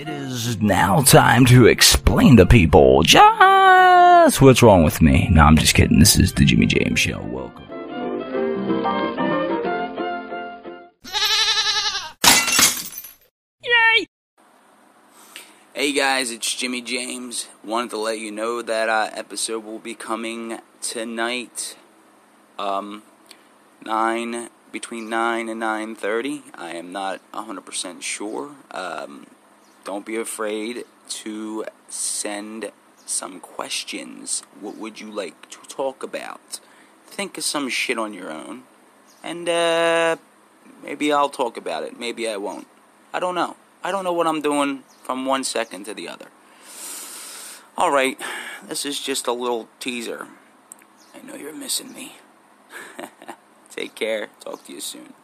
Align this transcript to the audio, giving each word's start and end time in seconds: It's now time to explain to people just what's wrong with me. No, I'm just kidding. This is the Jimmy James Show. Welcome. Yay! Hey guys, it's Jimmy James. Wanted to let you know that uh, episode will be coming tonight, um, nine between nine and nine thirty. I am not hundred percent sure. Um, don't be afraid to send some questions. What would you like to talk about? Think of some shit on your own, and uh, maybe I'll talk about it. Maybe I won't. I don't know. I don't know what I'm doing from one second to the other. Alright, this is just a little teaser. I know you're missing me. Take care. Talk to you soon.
It's 0.00 0.60
now 0.60 1.02
time 1.02 1.44
to 1.46 1.66
explain 1.66 2.36
to 2.36 2.46
people 2.46 3.02
just 3.02 4.40
what's 4.40 4.62
wrong 4.62 4.84
with 4.84 5.02
me. 5.02 5.28
No, 5.32 5.42
I'm 5.42 5.56
just 5.56 5.74
kidding. 5.74 5.98
This 5.98 6.16
is 6.16 6.32
the 6.32 6.44
Jimmy 6.44 6.66
James 6.66 7.00
Show. 7.00 7.20
Welcome. 7.22 7.64
Yay! 13.64 14.06
Hey 15.74 15.92
guys, 15.92 16.30
it's 16.30 16.54
Jimmy 16.54 16.80
James. 16.80 17.48
Wanted 17.64 17.90
to 17.90 17.96
let 17.96 18.20
you 18.20 18.30
know 18.30 18.62
that 18.62 18.88
uh, 18.88 19.10
episode 19.14 19.64
will 19.64 19.80
be 19.80 19.96
coming 19.96 20.60
tonight, 20.80 21.76
um, 22.56 23.02
nine 23.84 24.48
between 24.70 25.08
nine 25.10 25.48
and 25.48 25.58
nine 25.58 25.96
thirty. 25.96 26.44
I 26.54 26.76
am 26.76 26.92
not 26.92 27.20
hundred 27.34 27.66
percent 27.66 28.04
sure. 28.04 28.54
Um, 28.70 29.26
don't 29.88 30.04
be 30.04 30.16
afraid 30.16 30.84
to 31.08 31.64
send 31.88 32.70
some 33.06 33.40
questions. 33.40 34.42
What 34.60 34.76
would 34.76 35.00
you 35.00 35.10
like 35.10 35.48
to 35.48 35.60
talk 35.66 36.02
about? 36.02 36.60
Think 37.06 37.38
of 37.38 37.44
some 37.44 37.70
shit 37.70 37.98
on 37.98 38.12
your 38.12 38.30
own, 38.30 38.64
and 39.24 39.48
uh, 39.48 40.16
maybe 40.82 41.10
I'll 41.10 41.30
talk 41.30 41.56
about 41.56 41.84
it. 41.84 41.98
Maybe 41.98 42.28
I 42.28 42.36
won't. 42.36 42.66
I 43.14 43.18
don't 43.18 43.34
know. 43.34 43.56
I 43.82 43.90
don't 43.90 44.04
know 44.04 44.12
what 44.12 44.26
I'm 44.26 44.42
doing 44.42 44.82
from 45.04 45.24
one 45.24 45.42
second 45.42 45.84
to 45.84 45.94
the 45.94 46.06
other. 46.06 46.28
Alright, 47.78 48.20
this 48.68 48.84
is 48.84 49.00
just 49.00 49.26
a 49.26 49.32
little 49.32 49.70
teaser. 49.80 50.28
I 51.14 51.22
know 51.26 51.34
you're 51.34 51.56
missing 51.56 51.94
me. 51.94 52.16
Take 53.70 53.94
care. 53.94 54.28
Talk 54.40 54.66
to 54.66 54.72
you 54.74 54.82
soon. 54.82 55.14